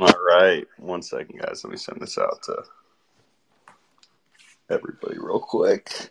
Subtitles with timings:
[0.00, 0.66] All right.
[0.78, 1.62] One second, guys.
[1.62, 2.64] Let me send this out to
[4.68, 6.10] everybody real quick.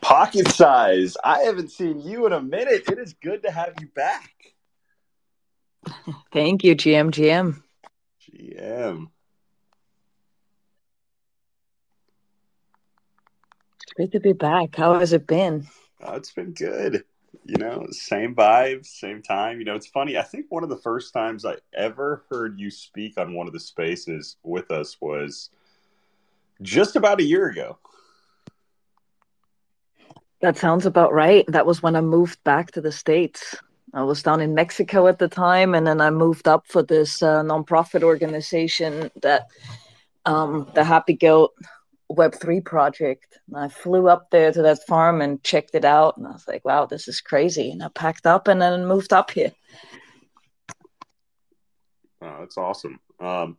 [0.00, 1.16] Pocket size.
[1.24, 2.90] I haven't seen you in a minute.
[2.90, 4.32] It is good to have you back.
[6.32, 7.10] Thank you, GM.
[7.10, 7.62] GM.
[8.20, 9.06] GM.
[13.92, 14.74] It's great to be back.
[14.74, 15.66] How has it been?
[16.00, 17.04] Oh, it's been good.
[17.44, 19.58] You know, same vibes, same time.
[19.58, 20.16] You know, it's funny.
[20.16, 23.52] I think one of the first times I ever heard you speak on one of
[23.52, 25.50] the spaces with us was
[26.62, 27.76] just about a year ago.
[30.40, 31.44] That sounds about right.
[31.48, 33.54] That was when I moved back to the States.
[33.92, 37.22] I was down in Mexico at the time, and then I moved up for this
[37.22, 39.48] uh, nonprofit organization that
[40.24, 41.52] um, the Happy Goat
[42.14, 43.38] Web3 project.
[43.48, 46.46] And I flew up there to that farm and checked it out, and I was
[46.46, 47.70] like, wow, this is crazy.
[47.70, 49.52] And I packed up and then moved up here.
[52.20, 53.00] Oh, that's awesome.
[53.20, 53.56] Um,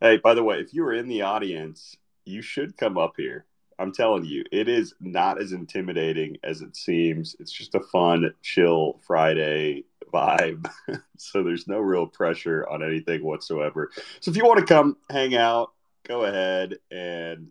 [0.00, 3.46] hey, by the way, if you were in the audience, you should come up here.
[3.78, 7.34] I'm telling you, it is not as intimidating as it seems.
[7.40, 10.70] It's just a fun, chill Friday vibe.
[11.16, 13.90] so there's no real pressure on anything whatsoever.
[14.20, 15.72] So if you want to come hang out,
[16.06, 17.48] go ahead and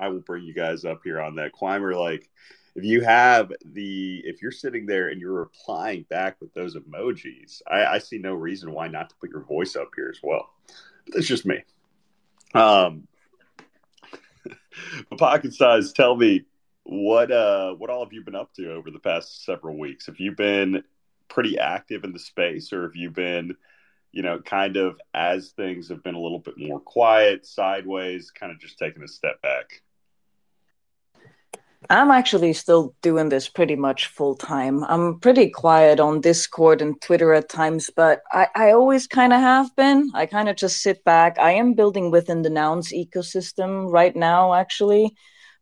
[0.00, 1.52] I will bring you guys up here on that.
[1.52, 2.28] Climber, like,
[2.74, 7.62] if you have the, if you're sitting there and you're replying back with those emojis,
[7.68, 10.50] I, I see no reason why not to put your voice up here as well.
[11.04, 11.62] But that's just me.
[12.54, 13.06] Um,
[15.18, 16.44] pocket size, tell me
[16.84, 20.06] what uh what all have you been up to over the past several weeks?
[20.06, 20.82] Have you been
[21.28, 23.54] pretty active in the space, or have you been,
[24.12, 28.52] you know, kind of as things have been a little bit more quiet, sideways, kind
[28.52, 29.82] of just taking a step back?
[31.88, 34.84] I'm actually still doing this pretty much full time.
[34.84, 39.40] I'm pretty quiet on Discord and Twitter at times, but I, I always kind of
[39.40, 40.10] have been.
[40.14, 41.38] I kind of just sit back.
[41.38, 45.16] I am building within the Nouns ecosystem right now, actually,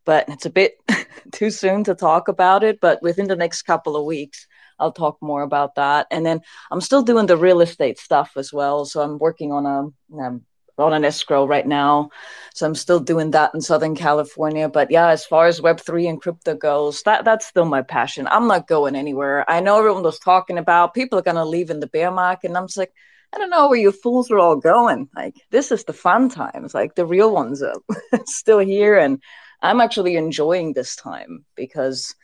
[0.05, 0.73] but it's a bit
[1.31, 2.81] too soon to talk about it.
[2.81, 4.45] But within the next couple of weeks,
[4.77, 6.07] I'll talk more about that.
[6.11, 8.83] And then I'm still doing the real estate stuff as well.
[8.83, 10.39] So I'm working on a, a
[10.79, 12.09] on an escrow right now.
[12.53, 14.67] So I'm still doing that in Southern California.
[14.69, 18.27] But yeah, as far as Web3 and crypto goes, that, that's still my passion.
[18.29, 19.49] I'm not going anywhere.
[19.49, 22.47] I know everyone was talking about people are going to leave in the bear market.
[22.47, 22.93] And I'm just like,
[23.33, 25.07] I don't know where you fools are all going.
[25.15, 26.73] Like, this is the fun times.
[26.73, 27.75] Like, the real ones are
[28.25, 28.97] still here.
[28.97, 29.21] And
[29.61, 32.15] I'm actually enjoying this time because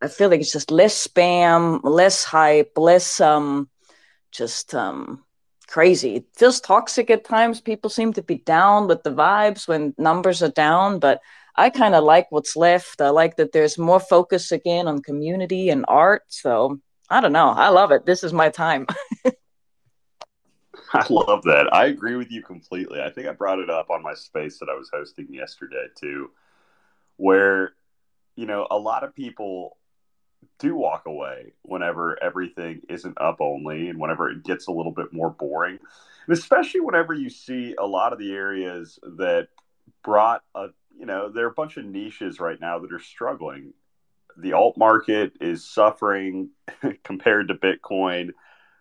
[0.00, 3.68] I feel like it's just less spam, less hype, less, um,
[4.32, 5.24] just, um,
[5.66, 6.16] crazy.
[6.16, 7.60] It feels toxic at times.
[7.60, 11.20] People seem to be down with the vibes when numbers are down, but
[11.56, 13.00] I kind of like what's left.
[13.00, 16.22] I like that there's more focus again on community and art.
[16.28, 17.50] So I don't know.
[17.50, 18.06] I love it.
[18.06, 18.86] This is my time.
[20.92, 21.68] I love that.
[21.72, 23.00] I agree with you completely.
[23.00, 26.30] I think I brought it up on my space that I was hosting yesterday too,
[27.16, 27.74] where,
[28.36, 29.76] you know, a lot of people
[30.58, 35.12] do walk away whenever everything isn't up only and whenever it gets a little bit
[35.12, 35.78] more boring.
[36.26, 39.48] And especially whenever you see a lot of the areas that
[40.02, 43.74] brought a, you know, there are a bunch of niches right now that are struggling.
[44.36, 46.50] The alt market is suffering
[47.04, 48.30] compared to Bitcoin.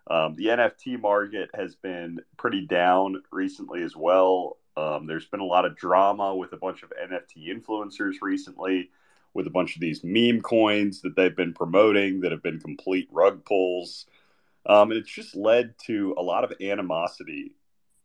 [0.10, 4.58] Um, the NFT market has been pretty down recently as well.
[4.76, 8.90] Um, there's been a lot of drama with a bunch of NFT influencers recently
[9.34, 13.08] with a bunch of these meme coins that they've been promoting that have been complete
[13.12, 14.06] rug pulls.
[14.66, 17.56] Um, and it's just led to a lot of animosity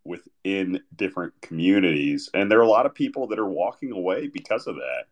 [0.05, 2.31] within different communities.
[2.33, 5.05] And there are a lot of people that are walking away because of that.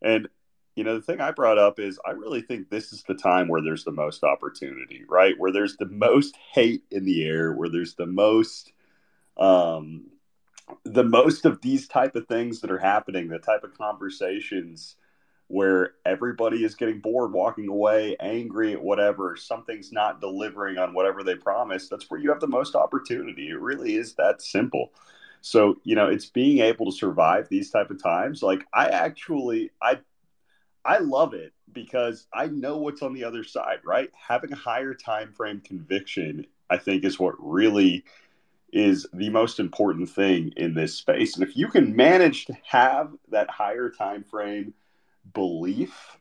[0.00, 0.28] And,
[0.76, 3.48] you know, the thing I brought up is I really think this is the time
[3.48, 5.34] where there's the most opportunity, right?
[5.36, 8.72] Where there's the most hate in the air, where there's the most,
[9.36, 10.06] um,
[10.84, 14.94] the most of these type of things that are happening, the type of conversations
[15.48, 21.22] where everybody is getting bored, walking away, angry at whatever, something's not delivering on whatever
[21.22, 23.48] they promised, that's where you have the most opportunity.
[23.48, 24.92] It really is that simple.
[25.40, 28.42] So, you know, it's being able to survive these type of times.
[28.42, 30.00] Like I actually I
[30.84, 34.10] I love it because I know what's on the other side, right?
[34.14, 38.04] Having a higher time frame conviction, I think is what really
[38.72, 41.34] is the most important thing in this space.
[41.34, 44.74] And if you can manage to have that higher time frame
[45.34, 46.16] belief,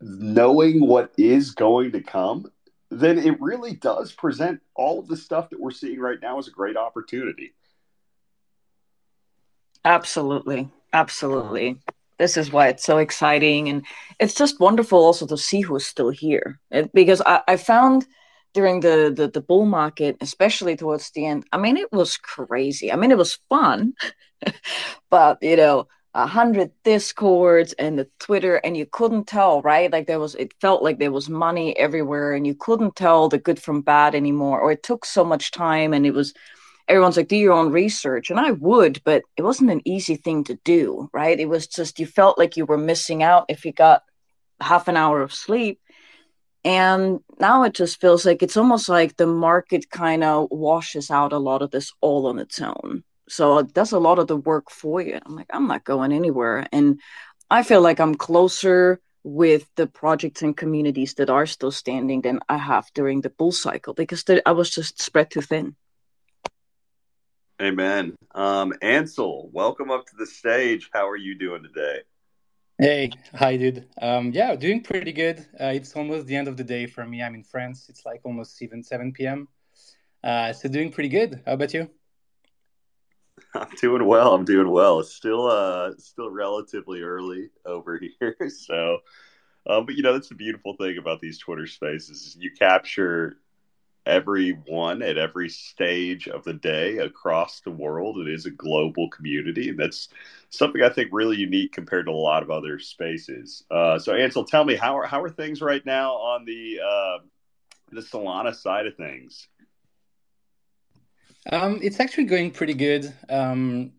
[0.00, 2.50] knowing what is going to come,
[2.90, 6.48] then it really does present all of the stuff that we're seeing right now as
[6.48, 7.54] a great opportunity.
[9.84, 10.68] Absolutely.
[10.92, 11.78] Absolutely.
[12.18, 13.84] this is why it's so exciting and
[14.18, 18.06] it's just wonderful also to see who's still here it, because I, I found
[18.54, 22.90] during the, the the bull market especially towards the end i mean it was crazy
[22.90, 23.92] i mean it was fun
[25.10, 25.86] but you know
[26.16, 29.92] a hundred discords and the twitter and you couldn't tell right?
[29.92, 33.36] Like there was it felt like there was money everywhere and you couldn't tell the
[33.36, 36.32] good from bad anymore or it took so much time and it was
[36.88, 38.30] everyone's like do your own research.
[38.30, 41.38] And i would but it wasn't an easy thing to do right?
[41.38, 44.02] It was just you felt like you were missing out if you got
[44.58, 45.80] half an hour of sleep.
[46.64, 51.34] And now it just feels like it's almost like the market kind of washes out
[51.34, 54.70] a lot of this all on its own so that's a lot of the work
[54.70, 55.18] for you.
[55.24, 56.66] I'm like, I'm not going anywhere.
[56.72, 57.00] And
[57.50, 62.40] I feel like I'm closer with the projects and communities that are still standing than
[62.48, 65.74] I have during the bull cycle because I was just spread too thin.
[67.60, 68.14] Amen.
[68.34, 70.90] Um, Ansel, welcome up to the stage.
[70.92, 72.00] How are you doing today?
[72.78, 73.88] Hey, hi, dude.
[74.00, 75.38] Um, yeah, doing pretty good.
[75.58, 77.22] Uh, it's almost the end of the day for me.
[77.22, 77.86] I'm in France.
[77.88, 79.48] It's like almost 7, 7 p.m.
[80.22, 81.42] Uh, so doing pretty good.
[81.46, 81.88] How about you?
[83.56, 84.34] I'm doing well.
[84.34, 85.00] I'm doing well.
[85.00, 88.36] It's still uh still relatively early over here.
[88.48, 88.98] So
[89.68, 92.36] um, but you know, that's the beautiful thing about these Twitter spaces.
[92.38, 93.38] You capture
[94.06, 98.18] everyone at every stage of the day across the world.
[98.18, 100.08] It is a global community, and that's
[100.50, 103.64] something I think really unique compared to a lot of other spaces.
[103.70, 107.18] Uh, so, Ansel, tell me how are how are things right now on the uh,
[107.90, 109.48] the Solana side of things?
[111.50, 113.12] Um, it's actually going pretty good.
[113.28, 113.92] Um,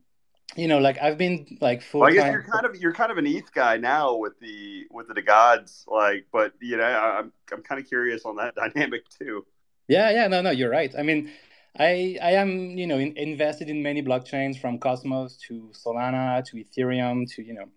[0.56, 2.02] you know, like I've been like full.
[2.02, 4.86] Well, I guess you're kind of you're kind of an ETH guy now with the
[4.92, 6.28] with the gods, like.
[6.32, 9.46] But you know, I'm I'm kind of curious on that dynamic too.
[9.88, 10.94] Yeah, yeah, no, no, you're right.
[10.98, 11.32] I mean,
[11.78, 16.58] I I am you know in, invested in many blockchains from Cosmos to Solana to
[16.58, 17.68] Ethereum to you know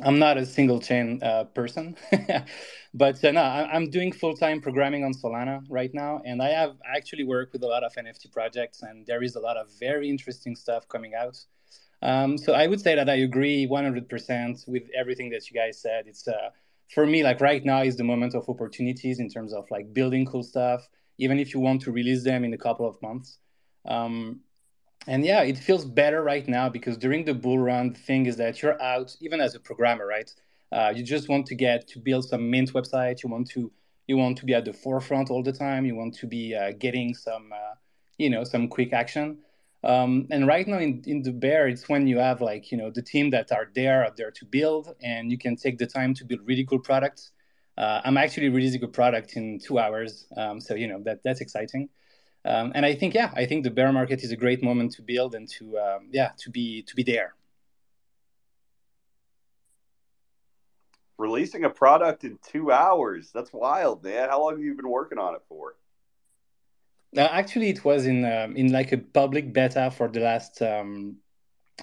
[0.00, 1.96] I'm not a single chain uh, person,
[2.94, 6.48] but uh, no, I, am doing full time programming on Solana right now, and I
[6.48, 9.68] have actually worked with a lot of NFT projects, and there is a lot of
[9.78, 11.38] very interesting stuff coming out.
[12.00, 16.06] Um, so I would say that I agree 100% with everything that you guys said.
[16.06, 16.50] It's uh,
[16.92, 20.26] for me like right now is the moment of opportunities in terms of like building
[20.26, 20.88] cool stuff,
[21.18, 23.38] even if you want to release them in a couple of months.
[23.84, 24.40] Um,
[25.06, 28.36] and yeah, it feels better right now because during the bull run, the thing is
[28.36, 30.32] that you're out, even as a programmer, right?
[30.70, 33.22] Uh, you just want to get to build some mint website.
[33.22, 33.70] You want to
[34.06, 35.84] you want to be at the forefront all the time.
[35.84, 37.74] You want to be uh, getting some uh,
[38.18, 39.38] you know some quick action.
[39.84, 42.90] Um, and right now in, in the bear, it's when you have like you know
[42.90, 46.14] the team that are there are there to build, and you can take the time
[46.14, 47.32] to build really cool products.
[47.76, 51.40] Uh, I'm actually releasing a product in two hours, um, so you know that that's
[51.40, 51.88] exciting.
[52.44, 55.02] Um, and I think, yeah, I think the bear market is a great moment to
[55.02, 57.34] build and to, um, yeah, to be to be there.
[61.18, 64.28] Releasing a product in two hours—that's wild, man.
[64.28, 65.76] How long have you been working on it for?
[67.16, 71.18] Uh, actually, it was in uh, in like a public beta for the last, um,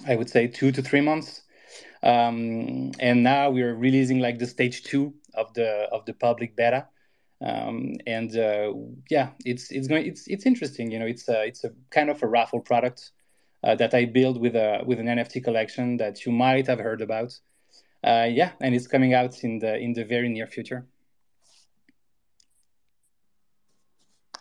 [0.06, 1.42] I would say, two to three months,
[2.02, 6.88] um, and now we're releasing like the stage two of the of the public beta
[7.42, 8.72] um, and uh,
[9.08, 10.90] yeah, it's it's going it's it's interesting.
[10.90, 13.12] You know, it's a, it's a kind of a raffle product
[13.64, 17.00] uh, that I build with a with an NFT collection that you might have heard
[17.00, 17.38] about.
[18.04, 20.86] Uh, yeah, and it's coming out in the in the very near future.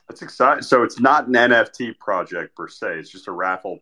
[0.09, 0.63] That's exciting.
[0.63, 2.97] So it's not an NFT project per se.
[2.97, 3.79] It's just a raffle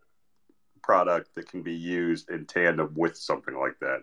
[0.82, 4.02] product that can be used in tandem with something like that.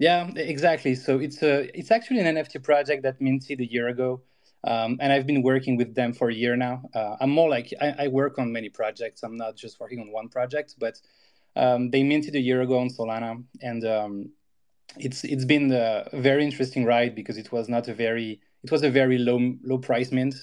[0.00, 0.94] Yeah, exactly.
[0.94, 4.22] So it's a it's actually an NFT project that minted a year ago,
[4.64, 6.80] um, and I've been working with them for a year now.
[6.94, 9.22] Uh, I'm more like I, I, work on many projects.
[9.22, 10.98] I'm not just working on one project, but
[11.54, 14.30] um, they minted a year ago on Solana, and um,
[14.96, 18.82] it's it's been a very interesting ride because it was not a very it was
[18.82, 20.34] a very low low price mint,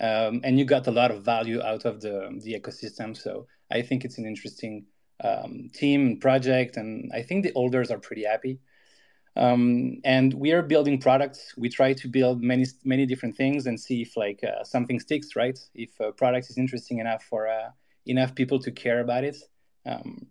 [0.00, 3.16] um, and you got a lot of value out of the the ecosystem.
[3.16, 4.86] So I think it's an interesting
[5.24, 8.60] um, team and project, and I think the holders are pretty happy.
[9.36, 11.54] Um, and we are building products.
[11.56, 15.36] We try to build many many different things and see if like uh, something sticks,
[15.36, 15.58] right?
[15.74, 17.70] If a product is interesting enough for uh,
[18.06, 19.36] enough people to care about it.
[19.86, 20.26] Um,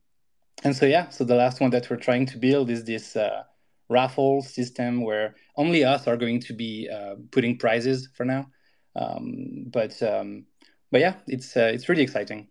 [0.63, 3.43] and so yeah, so the last one that we're trying to build is this uh,
[3.89, 8.47] raffle system where only us are going to be uh, putting prizes for now.
[8.95, 10.45] Um, but um,
[10.91, 12.49] but yeah, it's uh, it's really exciting.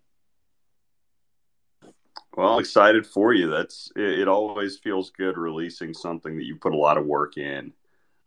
[2.38, 3.50] Well, I'm excited for you.
[3.50, 7.36] That's it, it, always feels good releasing something that you put a lot of work
[7.36, 7.72] in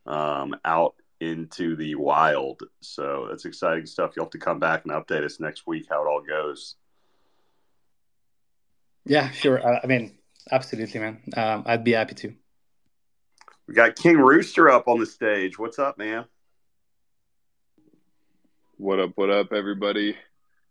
[0.05, 2.61] um, out into the wild.
[2.81, 4.11] So that's exciting stuff.
[4.13, 6.75] You'll have to come back and update us next week how it all goes.
[9.05, 9.65] Yeah, sure.
[9.65, 10.17] I mean,
[10.51, 11.21] absolutely, man.
[11.37, 12.33] Um, I'd be happy to.
[13.65, 15.57] We got King Rooster up on the stage.
[15.57, 16.25] What's up, man?
[18.75, 20.17] What up, what up, everybody?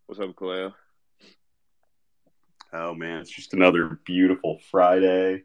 [0.05, 0.73] What's up, Kaleo?
[2.73, 5.43] Oh man, it's just another beautiful Friday.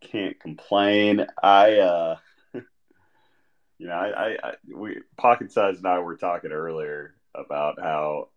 [0.00, 1.26] Can't complain.
[1.42, 2.16] I uh
[2.54, 8.28] you know, I, I, I we Pocket Size and I were talking earlier about how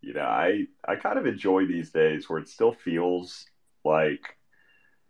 [0.00, 3.46] you know, I I kind of enjoy these days where it still feels
[3.84, 4.36] like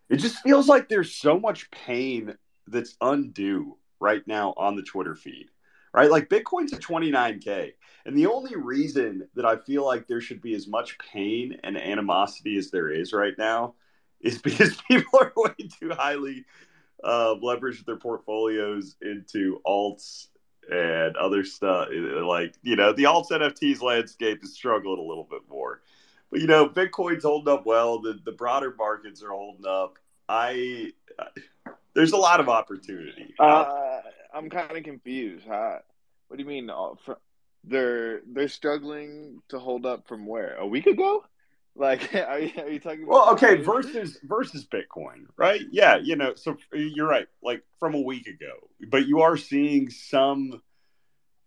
[0.09, 2.35] it just feels like there's so much pain
[2.67, 5.47] that's undue right now on the Twitter feed,
[5.93, 6.11] right?
[6.11, 7.73] Like Bitcoin's at 29K.
[8.07, 11.77] And the only reason that I feel like there should be as much pain and
[11.77, 13.75] animosity as there is right now
[14.21, 16.45] is because people are way too highly
[17.03, 20.29] uh, leveraged their portfolios into alts
[20.71, 21.89] and other stuff.
[21.91, 25.83] Like, you know, the alts NFTs landscape is struggling a little bit more.
[26.31, 28.01] But, you know, Bitcoin's holding up well.
[28.01, 29.99] The, the broader markets are holding up.
[30.29, 30.93] I
[31.95, 33.35] there's a lot of opportunity.
[33.39, 34.01] Uh,
[34.35, 35.47] I'm kind of confused.
[35.47, 35.81] How,
[36.29, 36.71] what do you mean?
[36.71, 36.95] Uh,
[37.65, 41.25] they're they're struggling to hold up from where a week ago?
[41.77, 43.05] Like, are you, are you talking?
[43.05, 45.63] About well, okay, versus versus Bitcoin, right?
[45.71, 47.27] Yeah, you know, so you're right.
[47.43, 50.61] Like from a week ago, but you are seeing some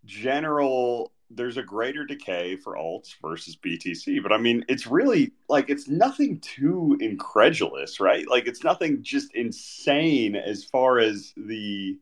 [0.06, 4.22] general there's a greater decay for alts versus BTC.
[4.22, 8.28] But I mean, it's really like it's nothing too incredulous, right?
[8.30, 11.98] Like it's nothing just insane as far as the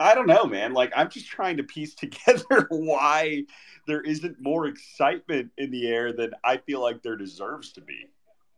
[0.00, 0.72] I don't know, man.
[0.72, 3.44] Like I'm just trying to piece together why
[3.86, 8.06] there isn't more excitement in the air than I feel like there deserves to be.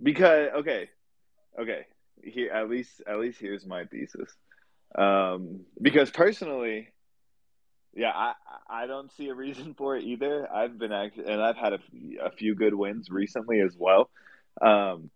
[0.03, 0.91] Because okay,
[1.61, 1.87] okay,
[2.23, 4.31] here at least at least here's my thesis.
[4.95, 6.89] Um, because personally,
[7.95, 8.35] yeah, I
[8.69, 10.51] I don't see a reason for it either.
[10.53, 11.81] I've been actually, and I've had a,
[12.23, 14.09] a few good wins recently as well.
[14.61, 15.11] Um,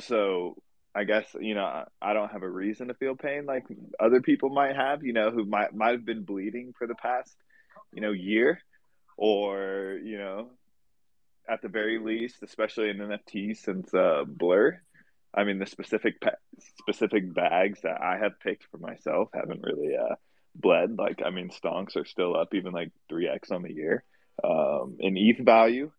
[0.00, 0.56] so
[0.94, 3.64] I guess you know I don't have a reason to feel pain like
[3.98, 5.02] other people might have.
[5.02, 7.34] You know, who might might have been bleeding for the past
[7.92, 8.60] you know year,
[9.16, 10.50] or you know,
[11.48, 14.80] at the very least, especially in NFT since uh, Blur.
[15.36, 16.14] I mean, the specific
[16.78, 20.14] specific bags that I have picked for myself haven't really uh,
[20.54, 20.96] bled.
[20.96, 24.04] Like, I mean, stonks are still up even like 3x on the year
[24.44, 25.90] um, in ETH value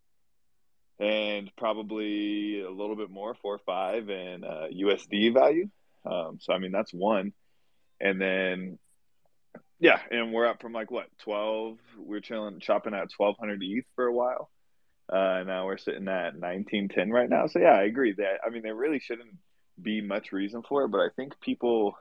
[1.00, 5.70] and probably a little bit more, four or five in uh, USD value.
[6.06, 7.34] Um, so, I mean, that's one.
[8.00, 8.80] And then,
[9.80, 11.78] yeah, and we're up from like what, 12?
[11.98, 14.50] We're chilling, chopping at 1200 ETH for a while.
[15.12, 17.48] Uh, now we're sitting at 1910 right now.
[17.48, 19.36] So, yeah, I agree that, I mean, there really shouldn't
[19.82, 21.98] be much reason for it, but I think people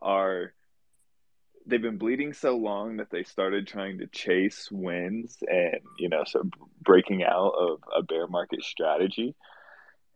[0.00, 0.52] are
[1.66, 6.24] they've been bleeding so long that they started trying to chase wins and you know
[6.26, 6.42] so
[6.82, 9.34] breaking out of a bear market strategy.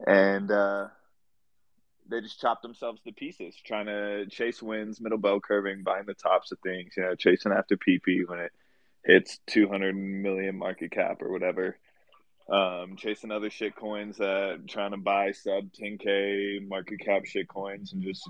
[0.07, 0.89] And uh,
[2.09, 6.15] they just chopped themselves to pieces trying to chase wins middle bell curving buying the
[6.15, 8.53] tops of things you know chasing after pp when it
[9.05, 11.77] hits 200 million market cap or whatever.
[12.51, 17.93] Um, chasing other shit coins uh, trying to buy sub 10k market cap shit coins
[17.93, 18.29] and just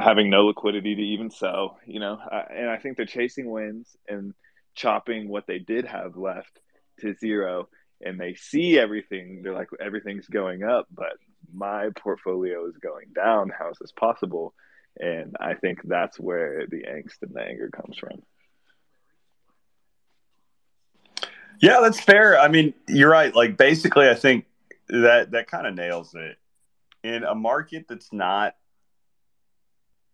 [0.00, 2.18] having no liquidity to even sell, you know,
[2.50, 4.34] and I think they're chasing wins and
[4.74, 6.60] chopping what they did have left
[7.00, 7.68] to zero
[8.00, 9.42] and they see everything.
[9.42, 11.12] They're like, everything's going up, but
[11.52, 13.52] my portfolio is going down.
[13.56, 14.54] How is this possible?
[14.98, 18.22] And I think that's where the angst and the anger comes from.
[21.60, 22.38] Yeah, that's fair.
[22.38, 23.34] I mean, you're right.
[23.34, 24.46] Like basically I think
[24.88, 26.36] that that kind of nails it.
[27.04, 28.54] In a market that's not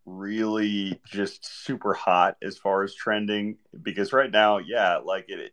[0.09, 5.53] really just super hot as far as trending because right now, yeah, like it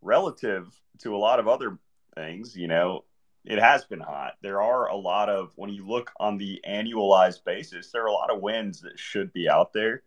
[0.00, 0.68] relative
[0.98, 1.78] to a lot of other
[2.14, 3.04] things, you know,
[3.44, 4.34] it has been hot.
[4.42, 8.12] There are a lot of when you look on the annualized basis, there are a
[8.12, 10.02] lot of wins that should be out there.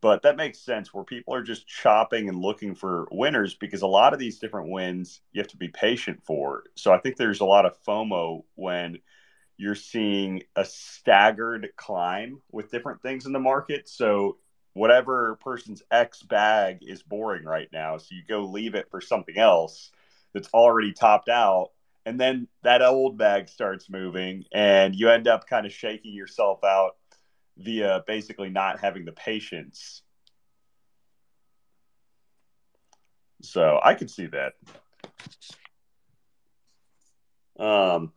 [0.00, 3.86] But that makes sense where people are just chopping and looking for winners because a
[3.86, 6.64] lot of these different wins you have to be patient for.
[6.74, 8.98] So I think there's a lot of FOMO when
[9.56, 13.88] you're seeing a staggered climb with different things in the market.
[13.88, 14.38] So
[14.74, 19.38] whatever person's X bag is boring right now, so you go leave it for something
[19.38, 19.90] else
[20.32, 21.70] that's already topped out,
[22.06, 26.64] and then that old bag starts moving, and you end up kind of shaking yourself
[26.64, 26.96] out
[27.58, 30.02] via basically not having the patience.
[33.42, 34.54] So I could see that.
[37.58, 38.12] Um,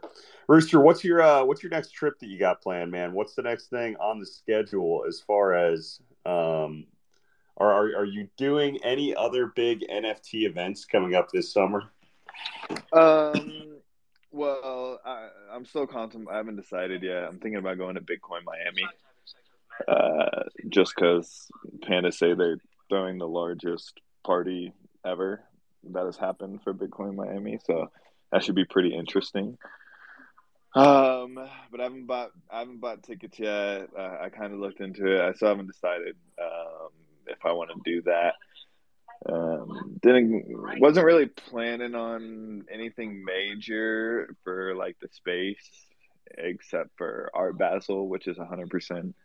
[0.47, 3.13] Rooster, what's your uh, what's your next trip that you got planned, man?
[3.13, 6.85] What's the next thing on the schedule as far as um,
[7.57, 11.83] are, are are you doing any other big NFT events coming up this summer?
[12.93, 13.79] Um,
[14.31, 16.33] well, I, am I'm still contemplating.
[16.33, 17.23] I haven't decided yet.
[17.23, 18.87] I'm thinking about going to Bitcoin Miami,
[19.87, 21.47] uh, just because
[21.81, 22.59] Panda say they're
[22.89, 24.73] throwing the largest party
[25.05, 25.41] ever
[25.91, 27.59] that has happened for Bitcoin Miami.
[27.65, 27.89] So
[28.31, 29.57] that should be pretty interesting.
[30.75, 31.39] Um,
[31.71, 33.87] but I haven't bought I haven't bought tickets yet.
[33.97, 35.21] Uh, I kind of looked into it.
[35.21, 36.89] I still haven't decided um,
[37.27, 38.35] if I want to do that.
[39.27, 45.69] Um, didn't wasn't really planning on anything major for like the space,
[46.37, 49.15] except for Art Basel, which is hundred percent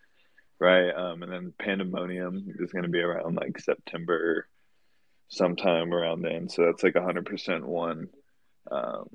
[0.61, 0.91] right.
[0.91, 4.47] Um, and then Pandemonium is going to be around like September,
[5.29, 6.49] sometime around then.
[6.49, 8.09] So that's like hundred percent one.
[8.71, 9.09] Um,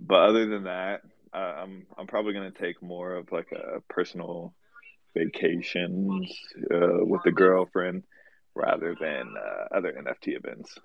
[0.00, 1.02] but other than that,
[1.34, 4.54] uh, I'm I'm probably to take more of like a personal
[5.14, 6.32] vacations
[6.72, 8.04] uh, with the girlfriend
[8.54, 10.78] rather than uh, other NFT events.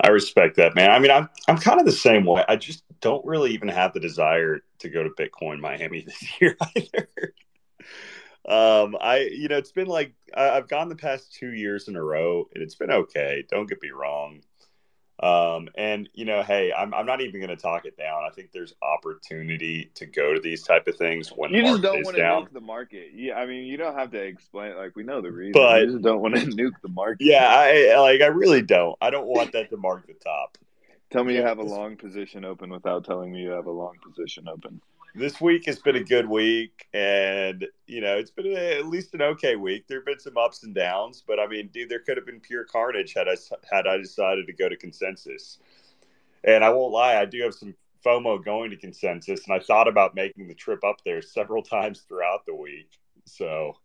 [0.00, 0.90] I respect that, man.
[0.90, 2.44] I mean, I'm I'm kind of the same way.
[2.48, 6.56] I just don't really even have the desire to go to Bitcoin Miami this year
[6.76, 7.08] either.
[8.48, 11.96] um, I you know, it's been like I, I've gone the past two years in
[11.96, 13.44] a row, and it's been okay.
[13.50, 14.42] Don't get me wrong.
[15.18, 18.24] Um, and you know, hey, I'm, I'm not even going to talk it down.
[18.24, 22.04] I think there's opportunity to go to these type of things when you just don't
[22.04, 23.12] want to nuke the market.
[23.14, 24.76] Yeah, I mean, you don't have to explain.
[24.76, 27.24] Like we know the reason, but you just don't want to nuke the market.
[27.24, 28.20] Yeah, I like.
[28.20, 28.96] I really don't.
[29.00, 30.58] I don't want that to mark the top.
[31.10, 33.94] Tell me you have a long position open without telling me you have a long
[34.04, 34.82] position open
[35.16, 39.14] this week has been a good week, and you know it's been a, at least
[39.14, 39.86] an okay week.
[39.88, 42.64] There've been some ups and downs, but I mean, dude, there could have been pure
[42.64, 43.36] carnage had I
[43.72, 45.58] had I decided to go to consensus.
[46.44, 47.74] And I won't lie, I do have some
[48.04, 52.04] FOMO going to consensus, and I thought about making the trip up there several times
[52.06, 52.90] throughout the week.
[53.24, 53.78] So,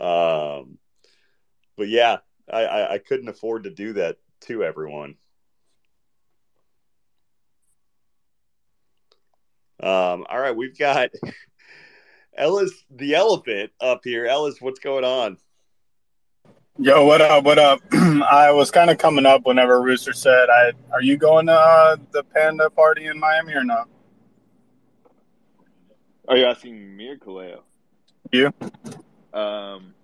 [0.00, 0.78] um,
[1.76, 2.18] but yeah,
[2.52, 5.16] I, I, I couldn't afford to do that to everyone.
[9.82, 11.10] Um, all right, we've got
[12.36, 14.26] Ellis the elephant up here.
[14.26, 15.38] Ellis, what's going on?
[16.78, 17.42] Yo, what up?
[17.42, 17.80] What up?
[17.92, 21.96] I was kind of coming up whenever Rooster said, "I are you going to uh,
[22.12, 23.84] the Panda party in Miami or no?"
[26.28, 27.62] Are you asking me or Kaleo?
[28.30, 28.54] You?
[29.34, 29.94] Um,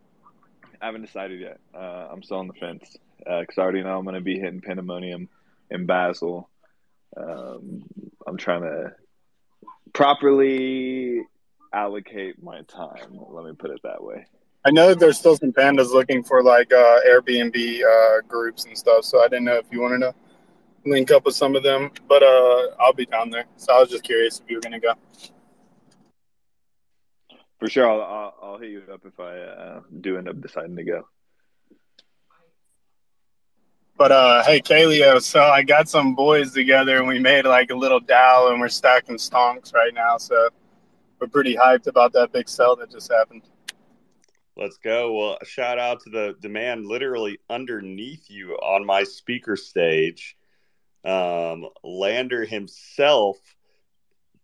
[0.80, 1.60] I haven't decided yet.
[1.72, 4.40] Uh, I'm still on the fence because uh, I already know I'm going to be
[4.40, 5.28] hitting Pandemonium
[5.70, 6.50] in Basel.
[7.16, 7.84] Um,
[8.26, 8.92] I'm trying to
[9.92, 11.22] properly
[11.72, 13.18] allocate my time.
[13.30, 14.26] Let me put it that way.
[14.64, 18.76] I know that there's still some pandas looking for like uh, Airbnb uh, groups and
[18.76, 19.04] stuff.
[19.04, 20.14] So I didn't know if you wanted to
[20.84, 23.44] link up with some of them, but uh, I'll be down there.
[23.56, 24.92] So I was just curious if you were going to go.
[27.58, 30.76] For sure, I'll, I'll, I'll, hit you up if I uh, do end up deciding
[30.76, 31.08] to go.
[33.98, 37.74] But uh, hey, Kaleo, so I got some boys together and we made like a
[37.74, 40.16] little DAO and we're stacking stonks right now.
[40.18, 40.50] So
[41.18, 43.42] we're pretty hyped about that big sell that just happened.
[44.56, 45.14] Let's go.
[45.14, 50.36] Well, shout out to the, man literally underneath you on my speaker stage,
[51.04, 53.36] um, Lander himself,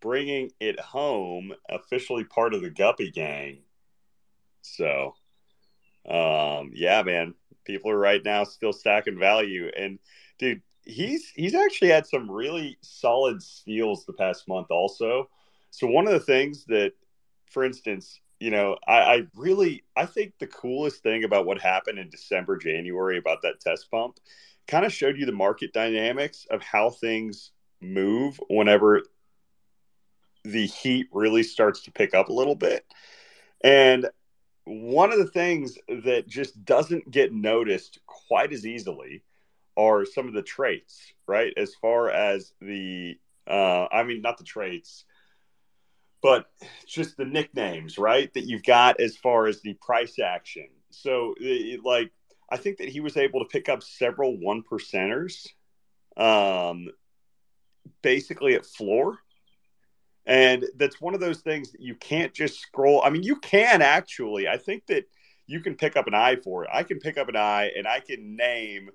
[0.00, 3.58] bringing it home, officially part of the Guppy gang.
[4.62, 5.14] So,
[6.08, 7.34] um, yeah, man,
[7.64, 9.70] people are right now still stacking value.
[9.76, 9.98] And
[10.38, 15.28] dude, he's he's actually had some really solid steals the past month also.
[15.70, 16.92] So one of the things that,
[17.50, 21.98] for instance, you know, I, I really I think the coolest thing about what happened
[21.98, 24.18] in December, January about that test pump
[24.66, 29.02] kind of showed you the market dynamics of how things move whenever
[30.44, 32.84] the heat really starts to pick up a little bit.
[33.62, 34.08] And
[34.64, 39.22] one of the things that just doesn't get noticed quite as easily
[39.76, 41.52] are some of the traits, right?
[41.56, 45.04] As far as the, uh, I mean, not the traits,
[46.22, 46.46] but
[46.86, 48.32] just the nicknames, right?
[48.32, 50.68] That you've got as far as the price action.
[50.90, 52.12] So, it, like,
[52.50, 55.46] I think that he was able to pick up several one percenters,
[56.16, 56.88] um,
[58.00, 59.18] basically at floor
[60.26, 63.02] and that's one of those things that you can't just scroll.
[63.04, 64.48] I mean, you can actually.
[64.48, 65.08] I think that
[65.46, 66.70] you can pick up an eye for it.
[66.72, 68.90] I can pick up an eye and I can name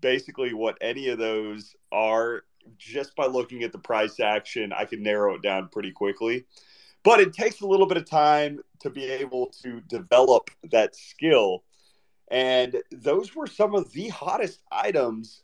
[0.00, 2.42] basically what any of those are
[2.76, 4.72] just by looking at the price action.
[4.72, 6.44] I can narrow it down pretty quickly.
[7.04, 11.64] But it takes a little bit of time to be able to develop that skill.
[12.30, 15.42] And those were some of the hottest items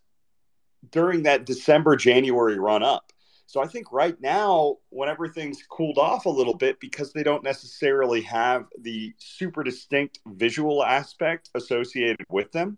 [0.90, 3.12] during that December January run up.
[3.48, 7.42] So I think right now, when everything's cooled off a little bit, because they don't
[7.42, 12.76] necessarily have the super distinct visual aspect associated with them,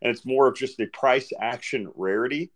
[0.00, 2.52] and it's more of just a price action rarity.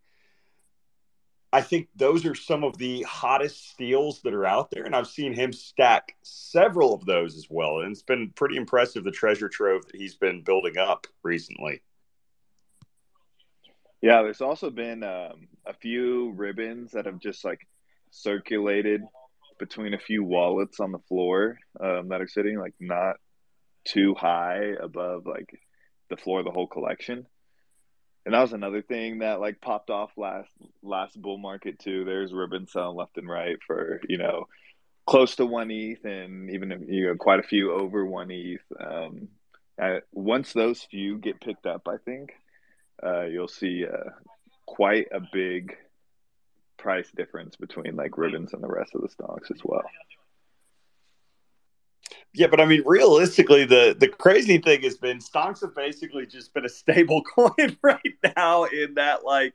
[1.52, 5.08] I think those are some of the hottest steals that are out there, and I've
[5.08, 7.80] seen him stack several of those as well.
[7.80, 11.82] And it's been pretty impressive the treasure trove that he's been building up recently.
[14.06, 17.66] Yeah, there's also been um, a few ribbons that have just like
[18.12, 19.02] circulated
[19.58, 23.16] between a few wallets on the floor um, that are sitting like not
[23.84, 25.60] too high above like
[26.08, 27.26] the floor of the whole collection
[28.24, 30.50] and that was another thing that like popped off last
[30.82, 32.04] last bull market too.
[32.04, 34.46] There's ribbons selling left and right for you know
[35.06, 38.60] close to one ETH and even you know quite a few over one ETH.
[38.80, 39.28] Um,
[40.12, 42.32] once those few get picked up, I think
[43.02, 44.10] uh, you'll see uh,
[44.66, 45.76] quite a big
[46.78, 49.84] price difference between like ribbons and the rest of the stonks as well.
[52.32, 56.52] Yeah, but I mean, realistically, the the crazy thing has been stonks have basically just
[56.52, 59.54] been a stable coin right now in that like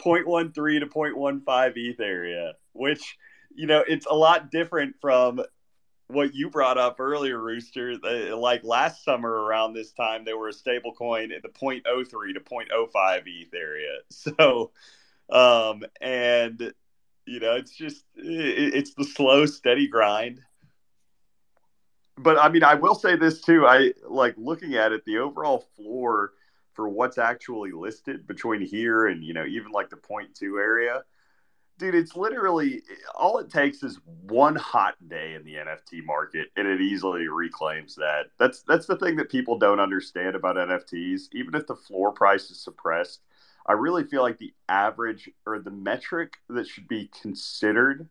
[0.00, 3.16] 0.13 to 0.15 ETH area, which
[3.54, 5.40] you know it's a lot different from
[6.08, 7.96] what you brought up earlier, Rooster.
[7.96, 12.40] Like last summer around this time, they were a stable coin in the 0.03 to
[12.40, 13.98] 0.05 ETH area.
[14.10, 14.70] So,
[15.30, 16.72] um, and
[17.26, 20.40] you know, it's just it, it's the slow, steady grind
[22.18, 23.66] but I mean, I will say this too.
[23.66, 26.32] I like looking at it, the overall floor
[26.72, 31.02] for what's actually listed between here and, you know, even like the point two area.
[31.78, 32.82] Dude, it's literally
[33.14, 37.94] all it takes is one hot day in the NFT market and it easily reclaims
[37.96, 38.26] that.
[38.38, 41.28] That's that's the thing that people don't understand about NFTs.
[41.32, 43.20] Even if the floor price is suppressed,
[43.66, 48.08] I really feel like the average or the metric that should be considered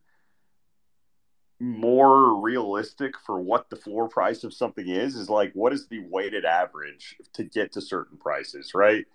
[1.60, 6.04] more realistic for what the floor price of something is is like what is the
[6.10, 9.06] weighted average to get to certain prices right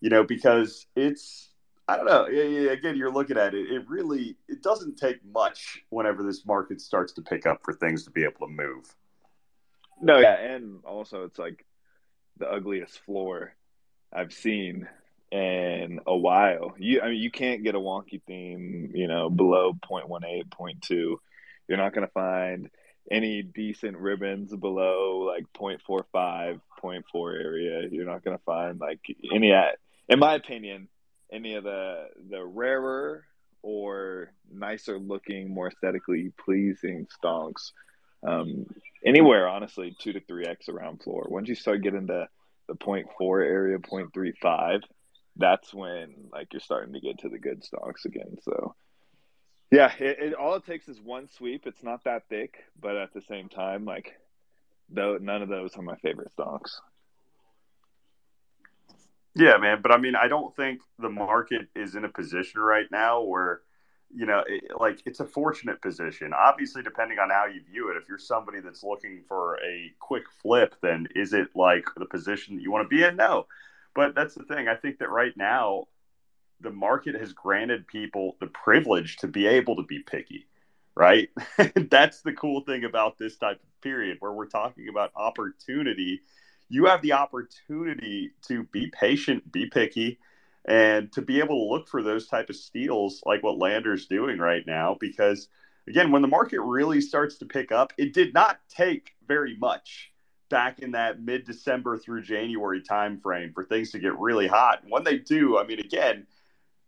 [0.00, 1.50] you know because it's
[1.88, 2.26] i don't know.
[2.28, 3.70] Yeah, again you're looking at it.
[3.70, 8.04] It really it doesn't take much whenever this market starts to pick up for things
[8.04, 8.94] to be able to move.
[10.00, 11.64] No yeah and also it's like
[12.36, 13.54] the ugliest floor
[14.12, 14.88] i've seen
[15.30, 16.74] in a while.
[16.78, 21.16] You i mean you can't get a wonky theme you know below 0.18 0.2
[21.68, 22.70] you're not going to find
[23.10, 27.88] any decent ribbons below like 0.45, 0.4 area.
[27.90, 29.00] You're not going to find like
[29.32, 30.88] any at, in my opinion,
[31.34, 33.24] any of the the rarer
[33.62, 37.72] or nicer looking, more aesthetically pleasing stonks.
[38.26, 38.66] Um,
[39.04, 41.26] anywhere, honestly, two to three x around floor.
[41.28, 42.28] Once you start getting to
[42.68, 43.04] the 0.4
[43.44, 44.80] area, 0.35,
[45.36, 48.36] that's when like you're starting to get to the good stonks again.
[48.42, 48.74] So
[49.70, 51.66] yeah, it, it, all it takes is one sweep.
[51.66, 54.12] It's not that thick, but at the same time, like,
[54.88, 56.70] though none of those are my favorite stonks.
[59.36, 62.86] Yeah, man, but I mean, I don't think the market is in a position right
[62.90, 63.62] now where,
[64.14, 66.32] you know, it, like it's a fortunate position.
[66.32, 70.24] Obviously, depending on how you view it, if you're somebody that's looking for a quick
[70.40, 73.16] flip, then is it like the position that you want to be in?
[73.16, 73.46] No.
[73.94, 74.68] But that's the thing.
[74.68, 75.86] I think that right now,
[76.60, 80.46] the market has granted people the privilege to be able to be picky,
[80.94, 81.28] right?
[81.76, 86.20] That's the cool thing about this type of period where we're talking about opportunity.
[86.68, 90.18] You have the opportunity to be patient, be picky,
[90.66, 94.38] and to be able to look for those type of steals like what Lander's doing
[94.38, 94.96] right now.
[94.98, 95.48] Because
[95.86, 100.12] again, when the market really starts to pick up, it did not take very much
[100.48, 104.82] back in that mid December through January timeframe for things to get really hot.
[104.88, 106.26] when they do, I mean, again,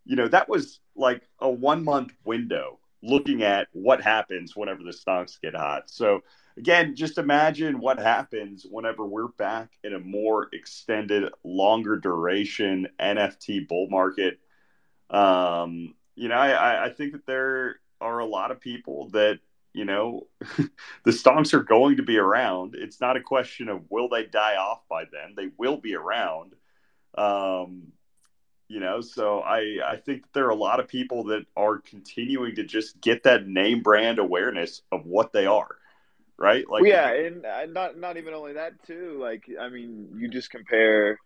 [0.05, 4.91] you know, that was like a one month window looking at what happens whenever the
[4.91, 5.91] stonks get hot.
[5.91, 6.23] So,
[6.57, 13.69] again, just imagine what happens whenever we're back in a more extended, longer duration NFT
[13.69, 14.39] bull market.
[15.11, 19.39] Um, you know, I, I think that there are a lot of people that,
[19.73, 20.27] you know,
[21.05, 22.75] the stonks are going to be around.
[22.75, 26.55] It's not a question of will they die off by then, they will be around.
[27.17, 27.93] Um,
[28.69, 32.55] you know so i i think there are a lot of people that are continuing
[32.57, 35.77] to just get that name brand awareness of what they are
[36.39, 40.29] right like yeah and uh, not not even only that too like i mean you
[40.29, 41.19] just compare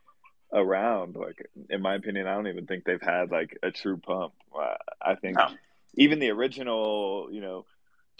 [0.52, 4.32] around like in my opinion i don't even think they've had like a true pump
[4.56, 5.48] uh, i think no.
[5.94, 7.64] even the original you know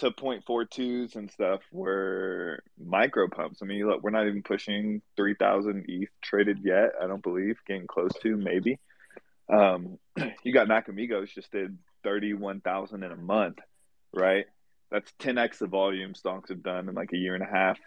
[0.00, 3.61] to point four twos and stuff were micro pumps.
[3.62, 6.92] I mean, look, we're not even pushing three thousand ETH traded yet.
[7.00, 8.79] I don't believe getting close to maybe.
[9.53, 9.98] Um,
[10.42, 13.59] you got Macamigos just did thirty one thousand in a month,
[14.12, 14.46] right?
[14.90, 17.79] That's ten x the volume stonks have done in like a year and a half.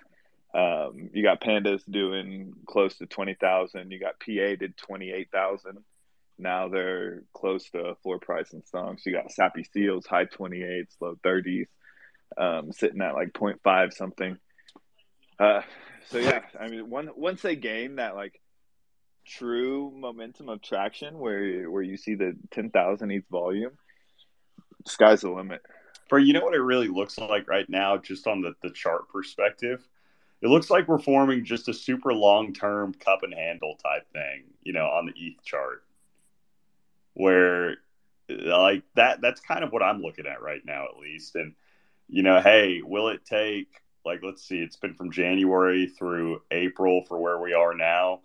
[0.55, 3.91] Um, you got Pandas doing close to twenty thousand.
[3.91, 5.83] You got PA did twenty eight thousand
[6.37, 9.05] now they're close to floor price and stonks.
[9.05, 11.67] You got sappy seals, high 28s, low 30s,
[12.37, 14.37] um, sitting at like 0.5 something.
[15.39, 15.61] Uh,
[16.09, 18.39] so yeah, I mean, one, once they gain that like
[19.25, 23.77] true momentum of traction, where where you see the 10,000 ETH volume,
[24.85, 25.61] sky's the limit.
[26.07, 29.09] For you know what it really looks like right now, just on the, the chart
[29.09, 29.87] perspective,
[30.41, 34.43] it looks like we're forming just a super long term cup and handle type thing,
[34.63, 35.83] you know, on the ETH chart.
[37.13, 37.77] Where
[38.29, 41.35] like that that's kind of what I'm looking at right now at least.
[41.35, 41.53] And
[42.09, 47.03] you know hey will it take like let's see it's been from January through April
[47.07, 48.21] for where we are now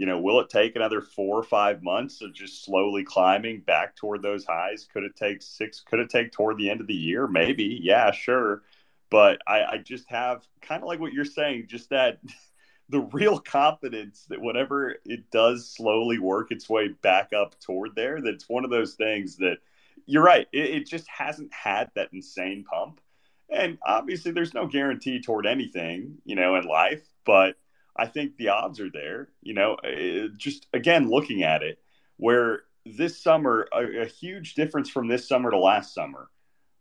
[0.00, 3.96] you know will it take another 4 or 5 months of just slowly climbing back
[3.96, 6.94] toward those highs could it take 6 could it take toward the end of the
[6.94, 8.62] year maybe yeah sure
[9.10, 12.20] but I, I just have kind of like what you're saying just that
[12.90, 18.20] the real confidence that whenever it does slowly work its way back up toward there,
[18.20, 19.58] that's one of those things that
[20.06, 20.48] you're right.
[20.52, 23.00] It, it, just hasn't had that insane pump.
[23.48, 27.02] And obviously, there's no guarantee toward anything, you know, in life.
[27.24, 27.56] But
[28.00, 29.28] I think the odds are there.
[29.42, 31.78] You know, it, just again looking at it,
[32.16, 36.30] where this summer a, a huge difference from this summer to last summer,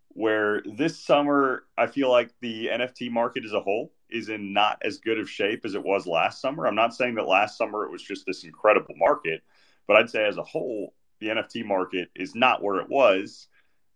[0.10, 4.82] where this summer I feel like the NFT market as a whole is in not
[4.82, 6.66] as good of shape as it was last summer.
[6.66, 9.44] I'm not saying that last summer it was just this incredible market,
[9.88, 13.50] but I'd say as a whole, the NFT market is not where it was.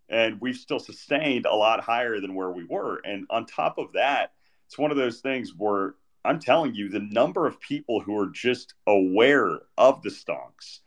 [0.10, 2.98] And we've still sustained a lot higher than where we were.
[3.06, 4.34] And on top of that,
[4.68, 8.30] it's one of those things where I'm telling you, the number of people who are
[8.30, 10.80] just aware of the stonks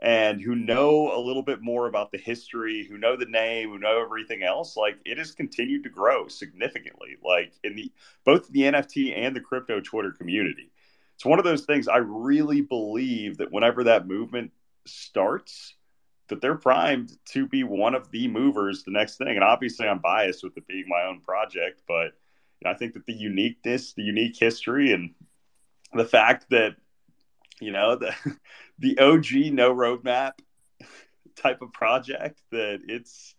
[0.00, 3.78] and who know a little bit more about the history, who know the name, who
[3.78, 7.90] know everything else, like it has continued to grow significantly, like in the
[8.24, 10.70] both the NFT and the crypto Twitter community.
[11.14, 14.50] It's one of those things I really believe that whenever that movement
[14.84, 15.74] starts,
[16.28, 19.28] that they're primed to be one of the movers the next thing.
[19.28, 22.12] And obviously I'm biased with it being my own project, but
[22.66, 25.14] I think that the uniqueness, the unique history and
[25.92, 26.76] the fact that
[27.60, 28.14] you know the
[28.78, 30.32] the OG no roadmap
[31.36, 33.34] type of project that it's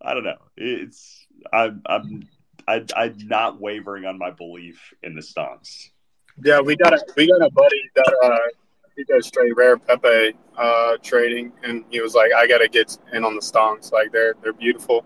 [0.00, 2.28] I don't know it's I'm I'm
[2.66, 5.88] I, I'm not wavering on my belief in the stonks.
[6.44, 8.38] Yeah, we got a we got a buddy that uh
[8.94, 13.24] he does straight rare Pepe uh trading, and he was like, I gotta get in
[13.24, 13.90] on the stonks.
[13.90, 15.04] Like they're they're beautiful.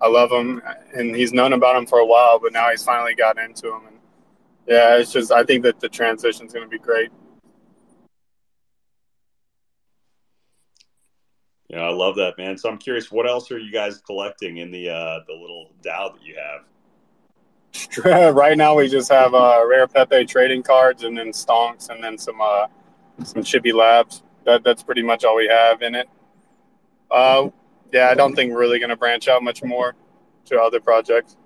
[0.00, 0.60] I love him,
[0.94, 3.86] and he's known about him for a while, but now he's finally gotten into him.
[3.86, 3.96] And
[4.66, 7.10] yeah, it's just I think that the transition is going to be great.
[11.68, 12.56] Yeah, I love that, man.
[12.58, 16.14] So I'm curious, what else are you guys collecting in the uh, the little DAO
[16.14, 16.62] that you have?
[18.34, 22.16] right now, we just have uh, rare Pepe trading cards, and then stonks, and then
[22.18, 22.66] some uh,
[23.24, 24.22] some Chippy Labs.
[24.44, 26.08] That that's pretty much all we have in it.
[27.10, 27.48] Uh,
[27.92, 29.94] yeah, I don't think we're really going to branch out much more
[30.46, 31.36] to other projects.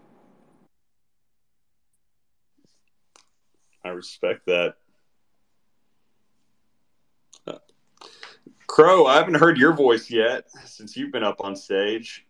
[3.85, 4.75] I respect that.
[7.47, 7.59] Uh,
[8.67, 12.27] Crow, I haven't heard your voice yet since you've been up on stage.